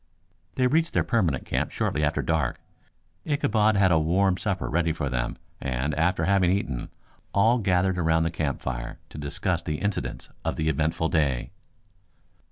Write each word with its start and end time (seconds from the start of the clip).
They 0.55 0.65
reached 0.65 0.93
their 0.93 1.03
permanent 1.03 1.45
camp 1.45 1.69
shortly 1.69 2.03
after 2.03 2.23
dark. 2.23 2.59
Ichabod 3.23 3.75
had 3.75 3.91
a 3.91 3.99
warm 3.99 4.35
supper 4.35 4.67
ready 4.67 4.91
for 4.91 5.09
them, 5.11 5.37
and 5.61 5.93
after 5.93 6.25
having 6.25 6.49
eaten, 6.49 6.89
all 7.35 7.59
gathered 7.59 7.99
about 7.99 8.23
the 8.23 8.31
campfire 8.31 8.97
to 9.09 9.19
discuss 9.19 9.61
the 9.61 9.77
incidents 9.77 10.29
of 10.43 10.55
the 10.55 10.69
eventful 10.69 11.09
day. 11.09 11.51